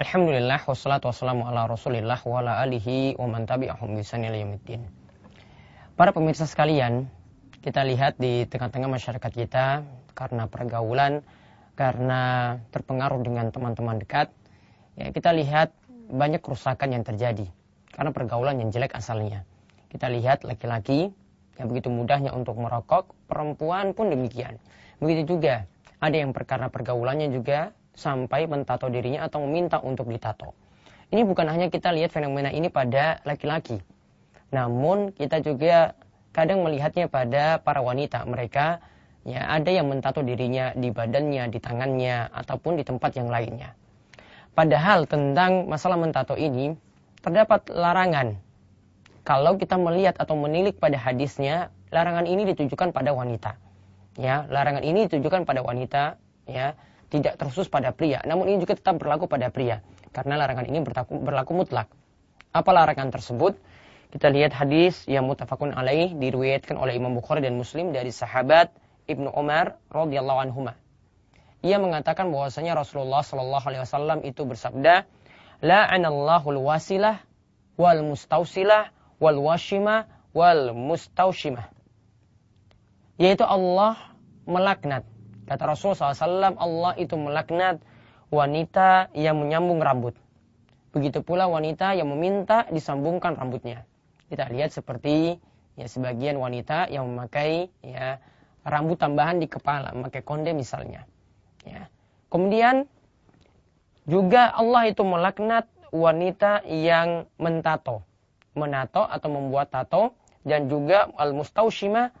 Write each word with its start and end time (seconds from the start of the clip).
Alhamdulillah 0.00 0.64
wassalatu 0.64 1.12
wassalamu 1.12 1.44
ala 1.44 1.68
Rasulillah 1.68 2.16
wa 2.24 2.40
ala 2.40 2.64
alihi 2.64 3.20
wa 3.20 3.36
man 3.36 3.44
tabi'ahum. 3.44 4.00
Para 5.92 6.16
pemirsa 6.16 6.48
sekalian, 6.48 7.04
kita 7.60 7.84
lihat 7.84 8.16
di 8.16 8.48
tengah-tengah 8.48 8.88
masyarakat 8.88 9.28
kita 9.28 9.84
karena 10.16 10.48
pergaulan, 10.48 11.20
karena 11.76 12.56
terpengaruh 12.72 13.20
dengan 13.20 13.52
teman-teman 13.52 14.00
dekat, 14.00 14.32
ya 14.96 15.12
kita 15.12 15.36
lihat 15.36 15.76
banyak 16.08 16.40
kerusakan 16.40 16.96
yang 16.96 17.04
terjadi 17.04 17.44
karena 17.92 18.08
pergaulan 18.16 18.56
yang 18.56 18.72
jelek 18.72 18.96
asalnya. 18.96 19.44
Kita 19.92 20.08
lihat 20.08 20.48
laki-laki 20.48 21.12
yang 21.60 21.68
begitu 21.68 21.92
mudahnya 21.92 22.32
untuk 22.32 22.56
merokok, 22.56 23.12
perempuan 23.28 23.92
pun 23.92 24.08
demikian. 24.08 24.56
Begitu 24.96 25.36
juga 25.36 25.68
ada 26.00 26.16
yang 26.16 26.32
karena 26.32 26.72
pergaulannya 26.72 27.28
juga 27.36 27.76
sampai 28.00 28.48
mentato 28.48 28.88
dirinya 28.88 29.28
atau 29.28 29.44
meminta 29.44 29.76
untuk 29.84 30.08
ditato. 30.08 30.56
Ini 31.12 31.28
bukan 31.28 31.52
hanya 31.52 31.68
kita 31.68 31.92
lihat 31.92 32.16
fenomena 32.16 32.48
ini 32.48 32.72
pada 32.72 33.20
laki-laki. 33.28 33.76
Namun 34.56 35.12
kita 35.12 35.44
juga 35.44 35.92
kadang 36.32 36.64
melihatnya 36.64 37.12
pada 37.12 37.60
para 37.60 37.84
wanita. 37.84 38.24
Mereka 38.24 38.80
ya 39.28 39.42
ada 39.52 39.68
yang 39.68 39.92
mentato 39.92 40.24
dirinya 40.24 40.72
di 40.72 40.88
badannya, 40.88 41.52
di 41.52 41.58
tangannya 41.60 42.32
ataupun 42.32 42.80
di 42.80 42.84
tempat 42.88 43.20
yang 43.20 43.28
lainnya. 43.28 43.76
Padahal 44.56 45.04
tentang 45.04 45.68
masalah 45.68 46.00
mentato 46.00 46.34
ini 46.40 46.72
terdapat 47.20 47.68
larangan. 47.68 48.40
Kalau 49.26 49.60
kita 49.60 49.76
melihat 49.76 50.16
atau 50.16 50.34
menilik 50.34 50.80
pada 50.80 50.96
hadisnya, 50.96 51.68
larangan 51.92 52.24
ini 52.24 52.48
ditujukan 52.54 52.90
pada 52.90 53.12
wanita. 53.12 53.60
Ya, 54.18 54.48
larangan 54.50 54.82
ini 54.82 55.06
ditujukan 55.06 55.46
pada 55.46 55.62
wanita, 55.62 56.18
ya 56.50 56.74
tidak 57.10 57.36
terkhusus 57.36 57.66
pada 57.66 57.90
pria, 57.90 58.22
namun 58.22 58.46
ini 58.46 58.62
juga 58.62 58.78
tetap 58.78 58.96
berlaku 58.96 59.26
pada 59.26 59.50
pria 59.50 59.82
karena 60.10 60.38
larangan 60.38 60.66
ini 60.66 60.78
berlaku, 60.82 61.18
berlaku 61.22 61.52
mutlak. 61.54 61.90
Apa 62.50 62.70
larangan 62.74 63.14
tersebut? 63.14 63.58
Kita 64.10 64.26
lihat 64.26 64.50
hadis 64.50 65.06
yang 65.06 65.30
mutafakun 65.30 65.70
alaih 65.70 66.10
diriwayatkan 66.18 66.74
oleh 66.74 66.98
Imam 66.98 67.14
Bukhari 67.14 67.46
dan 67.46 67.54
Muslim 67.54 67.94
dari 67.94 68.10
sahabat 68.10 68.74
Ibnu 69.06 69.30
Umar 69.30 69.78
radhiyallahu 69.86 70.50
anhu. 70.50 70.66
Ia 71.62 71.78
mengatakan 71.78 72.34
bahwasanya 72.34 72.74
Rasulullah 72.74 73.22
shallallahu 73.22 73.64
alaihi 73.70 73.82
wasallam 73.86 74.18
itu 74.26 74.42
bersabda, 74.42 75.06
"La'anallahu 75.62 76.58
al-wasilah 76.58 77.22
wal 77.78 78.02
mustausilah 78.02 78.90
wal 79.22 79.38
washima 79.38 80.10
wal 80.34 80.74
mustaushimah." 80.74 81.70
Yaitu 83.14 83.46
Allah 83.46 83.94
melaknat 84.48 85.06
Kata 85.50 85.66
Rasul 85.66 85.98
SAW, 85.98 86.54
Allah 86.54 86.94
itu 86.94 87.18
melaknat 87.18 87.82
wanita 88.30 89.10
yang 89.18 89.42
menyambung 89.42 89.82
rambut. 89.82 90.14
Begitu 90.94 91.26
pula 91.26 91.50
wanita 91.50 91.90
yang 91.98 92.06
meminta 92.14 92.70
disambungkan 92.70 93.34
rambutnya. 93.34 93.82
Kita 94.30 94.46
lihat 94.46 94.70
seperti 94.70 95.42
ya 95.74 95.90
sebagian 95.90 96.38
wanita 96.38 96.86
yang 96.86 97.10
memakai 97.10 97.66
ya 97.82 98.22
rambut 98.62 99.02
tambahan 99.02 99.42
di 99.42 99.50
kepala, 99.50 99.90
memakai 99.90 100.22
konde 100.22 100.54
misalnya. 100.54 101.02
Ya. 101.66 101.90
Kemudian 102.30 102.86
juga 104.06 104.54
Allah 104.54 104.86
itu 104.86 105.02
melaknat 105.02 105.66
wanita 105.90 106.62
yang 106.70 107.26
mentato, 107.42 108.06
menato 108.54 109.02
atau 109.02 109.28
membuat 109.34 109.74
tato 109.74 110.14
dan 110.46 110.70
juga 110.70 111.10
al-mustaushimah 111.18 112.14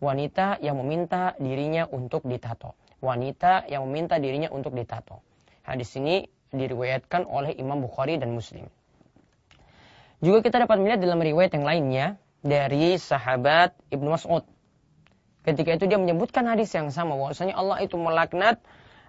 wanita 0.00 0.60
yang 0.60 0.76
meminta 0.80 1.34
dirinya 1.40 1.88
untuk 1.88 2.24
ditato. 2.28 2.76
Wanita 3.04 3.68
yang 3.68 3.84
meminta 3.88 4.16
dirinya 4.16 4.48
untuk 4.48 4.72
ditato. 4.72 5.20
Hadis 5.66 5.92
ini 6.00 6.24
diriwayatkan 6.54 7.28
oleh 7.28 7.52
Imam 7.58 7.82
Bukhari 7.84 8.16
dan 8.16 8.32
Muslim. 8.32 8.70
Juga 10.24 10.40
kita 10.40 10.64
dapat 10.64 10.80
melihat 10.80 11.04
dalam 11.04 11.20
riwayat 11.20 11.52
yang 11.52 11.66
lainnya 11.68 12.06
dari 12.40 12.96
sahabat 12.96 13.76
Ibnu 13.92 14.08
Mas'ud. 14.08 14.48
Ketika 15.44 15.76
itu 15.76 15.84
dia 15.86 16.00
menyebutkan 16.00 16.48
hadis 16.48 16.72
yang 16.74 16.88
sama 16.90 17.14
bahwasanya 17.14 17.54
Allah 17.54 17.78
itu 17.84 17.94
melaknat 18.00 18.58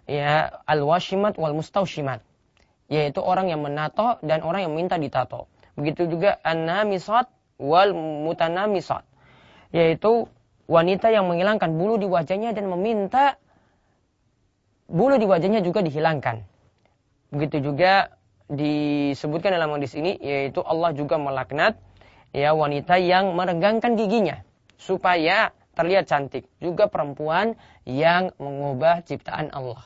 ya 0.06 0.62
al-washimat 0.70 1.40
wal 1.40 1.56
mustaushimat 1.58 2.22
yaitu 2.88 3.20
orang 3.20 3.52
yang 3.52 3.60
menato 3.60 4.16
dan 4.24 4.44
orang 4.44 4.68
yang 4.68 4.74
minta 4.76 4.96
ditato. 5.00 5.48
Begitu 5.76 6.08
juga 6.12 6.40
an-namisat 6.44 7.32
wal 7.58 7.96
mutanamisat 7.96 9.04
yaitu 9.72 10.28
wanita 10.68 11.12
yang 11.12 11.28
menghilangkan 11.28 11.74
bulu 11.76 12.00
di 12.00 12.08
wajahnya 12.08 12.52
dan 12.52 12.68
meminta 12.68 13.40
bulu 14.88 15.20
di 15.20 15.28
wajahnya 15.28 15.62
juga 15.62 15.84
dihilangkan. 15.84 16.44
Begitu 17.32 17.72
juga 17.72 18.16
disebutkan 18.48 19.52
dalam 19.52 19.76
hadis 19.76 19.92
ini 20.00 20.16
yaitu 20.24 20.64
Allah 20.64 20.96
juga 20.96 21.20
melaknat 21.20 21.76
ya 22.32 22.56
wanita 22.56 22.96
yang 22.96 23.36
meregangkan 23.36 24.00
giginya 24.00 24.48
supaya 24.80 25.52
terlihat 25.76 26.10
cantik. 26.10 26.48
Juga 26.64 26.88
perempuan 26.88 27.60
yang 27.84 28.32
mengubah 28.40 29.04
ciptaan 29.04 29.52
Allah. 29.54 29.84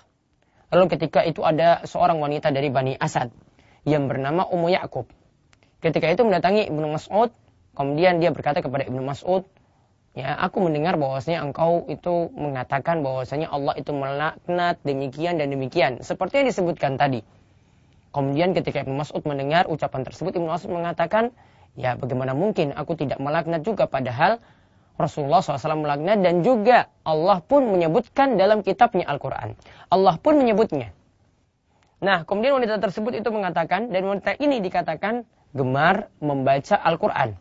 Lalu 0.72 0.86
ketika 0.96 1.26
itu 1.28 1.44
ada 1.44 1.84
seorang 1.84 2.24
wanita 2.24 2.48
dari 2.54 2.72
Bani 2.72 2.96
Asad 2.96 3.28
yang 3.84 4.08
bernama 4.08 4.48
Ummu 4.48 4.72
Ya'qub. 4.72 5.04
Ketika 5.84 6.08
itu 6.08 6.24
mendatangi 6.24 6.70
Ibnu 6.70 6.88
Mas'ud, 6.96 7.34
kemudian 7.76 8.22
dia 8.24 8.32
berkata 8.32 8.64
kepada 8.64 8.88
Ibnu 8.88 9.04
Mas'ud, 9.04 9.44
Ya, 10.12 10.36
aku 10.36 10.60
mendengar 10.60 11.00
bahwasanya 11.00 11.40
engkau 11.40 11.88
itu 11.88 12.28
mengatakan 12.36 13.00
bahwasanya 13.00 13.48
Allah 13.48 13.72
itu 13.80 13.96
melaknat 13.96 14.76
demikian 14.84 15.40
dan 15.40 15.48
demikian. 15.48 16.04
Seperti 16.04 16.44
yang 16.44 16.48
disebutkan 16.52 17.00
tadi. 17.00 17.24
Kemudian 18.12 18.52
ketika 18.52 18.84
Ibnu 18.84 19.00
Mas'ud 19.00 19.24
mendengar 19.24 19.72
ucapan 19.72 20.04
tersebut, 20.04 20.36
Ibnu 20.36 20.52
Mas'ud 20.52 20.68
mengatakan, 20.68 21.32
ya 21.80 21.96
bagaimana 21.96 22.36
mungkin 22.36 22.76
aku 22.76 23.00
tidak 23.00 23.24
melaknat 23.24 23.64
juga 23.64 23.88
padahal 23.88 24.44
Rasulullah 25.00 25.40
SAW 25.40 25.80
melaknat 25.80 26.20
dan 26.20 26.44
juga 26.44 26.92
Allah 27.08 27.40
pun 27.40 27.72
menyebutkan 27.72 28.36
dalam 28.36 28.68
kitabnya 28.68 29.08
Al-Quran. 29.08 29.56
Allah 29.88 30.20
pun 30.20 30.36
menyebutnya. 30.36 30.92
Nah, 32.04 32.28
kemudian 32.28 32.60
wanita 32.60 32.84
tersebut 32.84 33.16
itu 33.16 33.30
mengatakan, 33.32 33.88
dan 33.94 34.04
wanita 34.04 34.36
ini 34.44 34.60
dikatakan 34.60 35.24
gemar 35.56 36.12
membaca 36.20 36.76
Al-Quran. 36.84 37.38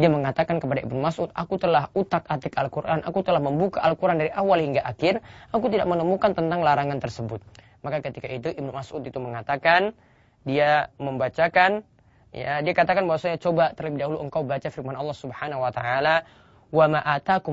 Dia 0.00 0.08
mengatakan 0.08 0.56
kepada 0.56 0.80
Ibnu 0.84 0.98
Mas'ud, 1.04 1.28
aku 1.36 1.60
telah 1.60 1.92
utak-atik 1.92 2.56
Al-Quran, 2.56 3.04
aku 3.04 3.20
telah 3.20 3.40
membuka 3.44 3.84
Al-Quran 3.84 4.24
dari 4.24 4.32
awal 4.32 4.64
hingga 4.64 4.80
akhir, 4.84 5.20
aku 5.52 5.68
tidak 5.68 5.84
menemukan 5.84 6.32
tentang 6.32 6.64
larangan 6.64 6.96
tersebut. 6.96 7.44
Maka 7.84 8.00
ketika 8.00 8.30
itu 8.30 8.48
Ibnu 8.52 8.72
Mas'ud 8.72 9.04
itu 9.04 9.18
mengatakan, 9.20 9.92
dia 10.48 10.88
membacakan, 10.96 11.84
ya 12.32 12.64
dia 12.64 12.74
katakan 12.74 13.04
bahwa 13.04 13.20
saya 13.20 13.36
coba 13.36 13.76
terlebih 13.76 14.06
dahulu 14.06 14.18
engkau 14.24 14.42
baca 14.42 14.68
firman 14.72 14.96
Allah 14.96 15.14
Subhanahu 15.14 15.60
wa 15.60 15.70
taala, 15.70 16.24
"Wa 16.72 16.88
ma 16.88 17.00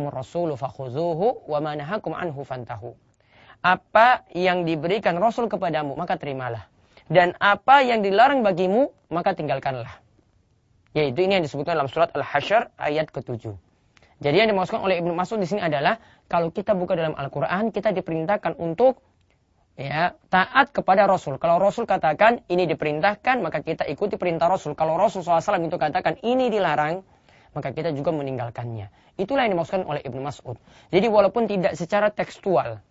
rasulu 0.10 0.56
fakhuzuhu 0.56 1.50
wa 1.50 1.60
ma 1.60 1.76
anhu 1.76 2.42
fantahu." 2.48 2.96
Apa 3.60 4.24
yang 4.32 4.64
diberikan 4.64 5.20
Rasul 5.20 5.52
kepadamu, 5.52 5.92
maka 6.00 6.16
terimalah. 6.16 6.72
Dan 7.12 7.36
apa 7.44 7.84
yang 7.84 8.00
dilarang 8.00 8.40
bagimu, 8.40 8.88
maka 9.12 9.36
tinggalkanlah. 9.36 10.00
Yaitu 10.98 11.22
ini 11.22 11.38
yang 11.38 11.46
disebutkan 11.46 11.78
dalam 11.78 11.90
surat 11.90 12.10
Al-Hasyr 12.18 12.74
ayat 12.82 13.14
ke-7. 13.14 13.54
Jadi 14.20 14.36
yang 14.36 14.50
dimaksudkan 14.52 14.84
oleh 14.84 15.00
Ibnu 15.00 15.16
Mas'ud 15.16 15.40
di 15.40 15.48
sini 15.48 15.64
adalah 15.64 15.96
kalau 16.28 16.52
kita 16.52 16.76
buka 16.76 16.98
dalam 16.98 17.16
Al-Qur'an 17.16 17.72
kita 17.72 17.96
diperintahkan 17.96 18.60
untuk 18.60 19.00
ya 19.80 20.12
taat 20.28 20.76
kepada 20.76 21.08
Rasul. 21.08 21.40
Kalau 21.40 21.56
Rasul 21.56 21.88
katakan 21.88 22.44
ini 22.52 22.68
diperintahkan 22.68 23.40
maka 23.40 23.64
kita 23.64 23.88
ikuti 23.88 24.20
perintah 24.20 24.52
Rasul. 24.52 24.76
Kalau 24.76 25.00
Rasul 25.00 25.24
SAW 25.24 25.64
itu 25.64 25.80
katakan 25.80 26.20
ini 26.20 26.52
dilarang 26.52 27.00
maka 27.56 27.72
kita 27.72 27.96
juga 27.96 28.12
meninggalkannya. 28.12 28.92
Itulah 29.16 29.48
yang 29.48 29.56
dimaksudkan 29.56 29.88
oleh 29.88 30.04
Ibnu 30.04 30.20
Mas'ud. 30.20 30.60
Jadi 30.92 31.08
walaupun 31.08 31.48
tidak 31.48 31.80
secara 31.80 32.12
tekstual 32.12 32.84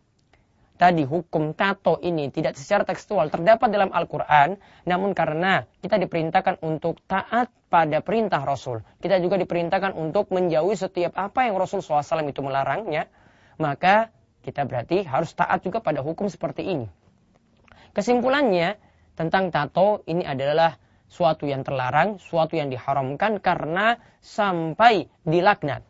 tadi 0.78 1.02
hukum 1.02 1.52
tato 1.58 1.98
ini 1.98 2.30
tidak 2.30 2.54
secara 2.54 2.86
tekstual 2.86 3.28
terdapat 3.28 3.68
dalam 3.68 3.90
Al-Quran, 3.90 4.56
namun 4.86 5.12
karena 5.12 5.66
kita 5.82 5.98
diperintahkan 5.98 6.62
untuk 6.62 7.02
taat 7.10 7.50
pada 7.68 8.00
perintah 8.00 8.46
Rasul, 8.46 8.80
kita 9.02 9.18
juga 9.18 9.36
diperintahkan 9.36 9.92
untuk 9.98 10.30
menjauhi 10.30 10.78
setiap 10.78 11.18
apa 11.18 11.50
yang 11.50 11.58
Rasul 11.58 11.82
SAW 11.82 12.30
itu 12.30 12.40
melarangnya, 12.40 13.10
maka 13.58 14.14
kita 14.46 14.64
berarti 14.64 15.04
harus 15.04 15.34
taat 15.34 15.60
juga 15.66 15.82
pada 15.82 16.00
hukum 16.00 16.30
seperti 16.30 16.64
ini. 16.64 16.86
Kesimpulannya, 17.92 18.78
tentang 19.18 19.50
tato 19.50 20.06
ini 20.06 20.22
adalah 20.22 20.78
suatu 21.10 21.48
yang 21.48 21.66
terlarang, 21.66 22.22
suatu 22.22 22.54
yang 22.54 22.70
diharamkan 22.70 23.42
karena 23.42 23.98
sampai 24.22 25.10
dilaknat. 25.26 25.87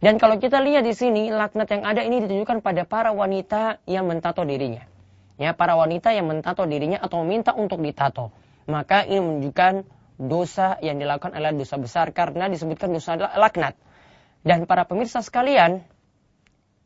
Dan 0.00 0.16
kalau 0.16 0.40
kita 0.40 0.64
lihat 0.64 0.88
di 0.88 0.96
sini, 0.96 1.28
laknat 1.28 1.68
yang 1.76 1.84
ada 1.84 2.00
ini 2.00 2.24
ditujukan 2.24 2.64
pada 2.64 2.88
para 2.88 3.12
wanita 3.12 3.84
yang 3.84 4.08
mentato 4.08 4.40
dirinya. 4.48 4.88
Ya, 5.36 5.52
para 5.52 5.76
wanita 5.76 6.16
yang 6.16 6.24
mentato 6.24 6.64
dirinya 6.64 6.96
atau 7.00 7.20
meminta 7.20 7.52
untuk 7.52 7.84
ditato. 7.84 8.32
Maka 8.64 9.04
ini 9.04 9.20
menunjukkan 9.20 9.84
dosa 10.20 10.80
yang 10.80 10.96
dilakukan 11.00 11.36
adalah 11.36 11.52
dosa 11.52 11.76
besar 11.76 12.12
karena 12.16 12.48
disebutkan 12.48 12.92
dosa 12.92 13.16
adalah 13.16 13.36
laknat. 13.36 13.76
Dan 14.40 14.64
para 14.64 14.88
pemirsa 14.88 15.20
sekalian, 15.20 15.84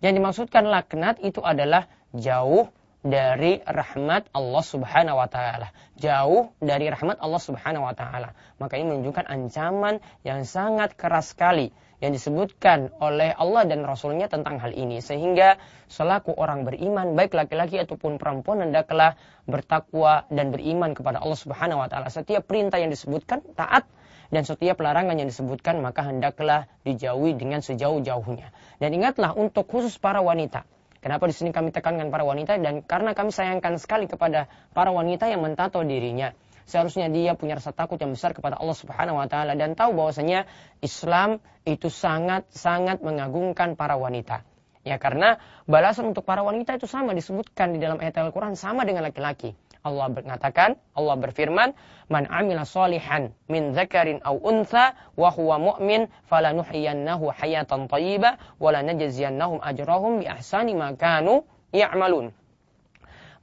yang 0.02 0.14
dimaksudkan 0.18 0.66
laknat 0.66 1.22
itu 1.22 1.38
adalah 1.38 1.86
jauh 2.14 2.70
dari 3.04 3.60
rahmat 3.60 4.32
Allah 4.32 4.64
Subhanahu 4.64 5.20
wa 5.20 5.28
taala. 5.28 5.68
Jauh 6.00 6.56
dari 6.56 6.88
rahmat 6.88 7.20
Allah 7.20 7.36
Subhanahu 7.36 7.84
wa 7.84 7.92
taala. 7.92 8.32
Maka 8.56 8.80
ini 8.80 8.96
menunjukkan 8.96 9.28
ancaman 9.28 10.00
yang 10.24 10.48
sangat 10.48 10.96
keras 10.96 11.36
sekali 11.36 11.68
yang 12.00 12.16
disebutkan 12.16 12.88
oleh 13.04 13.36
Allah 13.36 13.68
dan 13.68 13.84
Rasulnya 13.84 14.32
tentang 14.32 14.56
hal 14.56 14.72
ini. 14.72 15.04
Sehingga 15.04 15.60
selaku 15.92 16.32
orang 16.32 16.64
beriman, 16.64 17.12
baik 17.12 17.36
laki-laki 17.36 17.76
ataupun 17.76 18.16
perempuan, 18.16 18.64
hendaklah 18.64 19.20
bertakwa 19.44 20.24
dan 20.32 20.48
beriman 20.48 20.96
kepada 20.96 21.20
Allah 21.20 21.38
Subhanahu 21.38 21.84
Wa 21.84 21.88
Taala. 21.92 22.08
Setiap 22.08 22.48
perintah 22.48 22.80
yang 22.80 22.88
disebutkan 22.88 23.44
taat 23.52 23.84
dan 24.32 24.48
setiap 24.48 24.80
larangan 24.80 25.20
yang 25.20 25.28
disebutkan 25.28 25.84
maka 25.84 26.08
hendaklah 26.08 26.66
dijauhi 26.88 27.36
dengan 27.36 27.60
sejauh-jauhnya. 27.60 28.50
Dan 28.80 28.90
ingatlah 28.96 29.36
untuk 29.36 29.68
khusus 29.68 30.00
para 30.00 30.24
wanita. 30.24 30.64
Kenapa 31.04 31.28
di 31.28 31.36
sini 31.36 31.52
kami 31.52 31.68
tekankan 31.68 32.08
para 32.08 32.24
wanita 32.24 32.56
dan 32.56 32.80
karena 32.80 33.12
kami 33.12 33.28
sayangkan 33.28 33.76
sekali 33.76 34.08
kepada 34.08 34.48
para 34.72 34.88
wanita 34.88 35.28
yang 35.28 35.44
mentato 35.44 35.84
dirinya 35.84 36.32
seharusnya 36.64 37.12
dia 37.12 37.36
punya 37.36 37.60
rasa 37.60 37.76
takut 37.76 38.00
yang 38.00 38.16
besar 38.16 38.32
kepada 38.32 38.56
Allah 38.56 38.76
Subhanahu 38.76 39.20
wa 39.20 39.28
taala 39.28 39.52
dan 39.52 39.76
tahu 39.76 39.92
bahwasanya 39.96 40.48
Islam 40.80 41.44
itu 41.68 41.92
sangat-sangat 41.92 43.04
mengagungkan 43.04 43.76
para 43.76 44.00
wanita. 44.00 44.44
Ya 44.84 45.00
karena 45.00 45.40
balasan 45.64 46.12
untuk 46.12 46.28
para 46.28 46.44
wanita 46.44 46.76
itu 46.76 46.84
sama 46.84 47.16
disebutkan 47.16 47.72
di 47.72 47.78
dalam 47.80 47.96
ayat 47.96 48.20
Al-Qur'an 48.20 48.52
sama 48.52 48.84
dengan 48.84 49.04
laki-laki. 49.04 49.56
Allah 49.84 50.08
mengatakan, 50.08 50.80
Allah 50.96 51.16
berfirman, 51.20 51.76
"Man 52.08 52.24
amila 52.32 52.64
solihan 52.64 53.36
min 53.52 53.76
dzakarin 53.76 54.24
aw 54.24 54.32
untha 54.40 54.96
wa 55.14 55.28
huwa 55.28 55.60
mu'min 55.60 56.08
falanuhyiyannahu 56.24 57.28
hayatan 57.36 57.84
thayyibah 57.86 58.40
wa 58.56 58.68
lanajziyannahum 58.72 59.60
ajrahum 59.60 60.24
bi 60.24 60.26
ahsani 60.26 60.72
ma 60.72 60.96
kanu 60.96 61.44
ya'malun." 61.76 62.32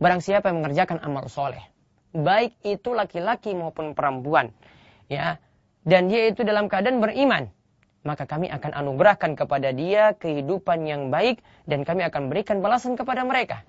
Barang 0.02 0.18
siapa 0.18 0.50
yang 0.50 0.66
mengerjakan 0.66 0.98
amal 1.06 1.30
soleh, 1.30 1.62
baik 2.12 2.60
itu 2.66 2.92
laki-laki 2.92 3.56
maupun 3.56 3.96
perempuan 3.96 4.52
ya 5.08 5.40
dan 5.88 6.12
dia 6.12 6.32
itu 6.32 6.44
dalam 6.44 6.68
keadaan 6.68 7.00
beriman 7.00 7.48
maka 8.02 8.26
kami 8.26 8.50
akan 8.50 8.74
anugerahkan 8.74 9.38
kepada 9.38 9.72
dia 9.72 10.18
kehidupan 10.18 10.84
yang 10.90 11.14
baik 11.14 11.40
dan 11.70 11.88
kami 11.88 12.04
akan 12.04 12.28
berikan 12.28 12.60
balasan 12.60 13.00
kepada 13.00 13.24
mereka 13.24 13.64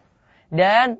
dan 0.50 0.98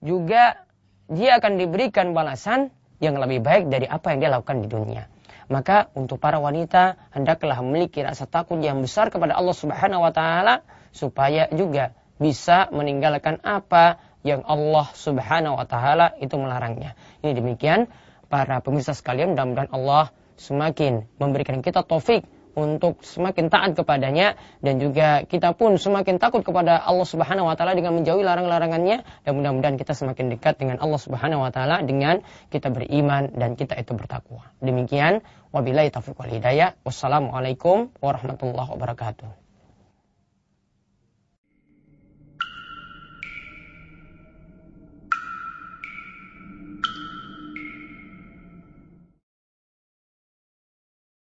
juga 0.00 0.62
dia 1.10 1.42
akan 1.42 1.58
diberikan 1.58 2.14
balasan 2.14 2.70
yang 3.02 3.18
lebih 3.18 3.42
baik 3.42 3.66
dari 3.66 3.90
apa 3.90 4.14
yang 4.14 4.18
dia 4.22 4.30
lakukan 4.30 4.62
di 4.62 4.68
dunia. 4.70 5.10
Maka 5.50 5.90
untuk 5.98 6.22
para 6.22 6.38
wanita 6.38 7.10
hendaklah 7.10 7.58
memiliki 7.58 8.06
rasa 8.06 8.30
takut 8.30 8.62
yang 8.62 8.78
besar 8.78 9.10
kepada 9.10 9.34
Allah 9.34 9.56
Subhanahu 9.56 10.06
wa 10.06 10.14
taala 10.14 10.62
supaya 10.94 11.50
juga 11.50 11.90
bisa 12.22 12.70
meninggalkan 12.70 13.42
apa 13.42 13.98
yang 14.22 14.46
Allah 14.46 14.86
Subhanahu 14.94 15.58
wa 15.58 15.66
taala 15.66 16.14
itu 16.22 16.38
melarangnya. 16.38 16.94
Ini 17.26 17.34
demikian 17.34 17.90
para 18.30 18.62
pemirsa 18.62 18.94
sekalian 18.94 19.34
mudah-mudahan 19.34 19.74
Allah 19.74 20.14
semakin 20.38 21.10
memberikan 21.18 21.58
kita 21.66 21.82
taufik 21.82 22.22
untuk 22.54 23.02
semakin 23.04 23.52
taat 23.52 23.76
kepadanya 23.76 24.38
dan 24.64 24.80
juga 24.80 25.26
kita 25.26 25.52
pun 25.54 25.76
semakin 25.76 26.18
takut 26.22 26.42
kepada 26.42 26.78
Allah 26.80 27.06
Subhanahu 27.06 27.46
wa 27.46 27.54
taala 27.58 27.76
dengan 27.76 27.98
menjauhi 27.98 28.22
larang-larangannya 28.24 29.02
dan 29.26 29.32
mudah-mudahan 29.34 29.76
kita 29.76 29.92
semakin 29.94 30.32
dekat 30.34 30.58
dengan 30.58 30.78
Allah 30.78 31.00
Subhanahu 31.00 31.44
wa 31.44 31.50
taala 31.52 31.82
dengan 31.84 32.22
kita 32.48 32.70
beriman 32.70 33.34
dan 33.34 33.58
kita 33.58 33.76
itu 33.78 33.92
bertakwa. 33.94 34.48
Demikian 34.62 35.20
wabillahi 35.50 35.90
taufiq 35.90 36.16
wal 36.18 36.30
hidayah. 36.30 36.78
Wassalamualaikum 36.86 37.90
warahmatullahi 37.98 38.70
wabarakatuh. 38.74 39.49